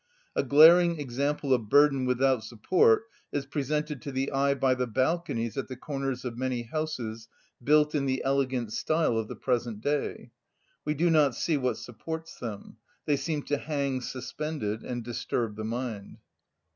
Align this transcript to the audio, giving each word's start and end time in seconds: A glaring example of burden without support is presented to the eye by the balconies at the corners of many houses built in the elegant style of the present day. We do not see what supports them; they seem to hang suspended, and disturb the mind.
A 0.35 0.41
glaring 0.41 0.99
example 0.99 1.53
of 1.53 1.69
burden 1.69 2.05
without 2.07 2.43
support 2.43 3.03
is 3.31 3.45
presented 3.45 4.01
to 4.01 4.11
the 4.11 4.31
eye 4.31 4.55
by 4.55 4.73
the 4.73 4.87
balconies 4.87 5.55
at 5.59 5.67
the 5.67 5.75
corners 5.77 6.25
of 6.25 6.35
many 6.39 6.63
houses 6.63 7.27
built 7.63 7.93
in 7.93 8.07
the 8.07 8.23
elegant 8.23 8.73
style 8.73 9.15
of 9.15 9.27
the 9.27 9.35
present 9.35 9.79
day. 9.79 10.31
We 10.85 10.95
do 10.95 11.11
not 11.11 11.35
see 11.35 11.55
what 11.55 11.77
supports 11.77 12.39
them; 12.39 12.77
they 13.05 13.15
seem 13.15 13.43
to 13.43 13.59
hang 13.59 14.01
suspended, 14.01 14.81
and 14.81 15.03
disturb 15.03 15.55
the 15.55 15.65
mind. 15.65 16.17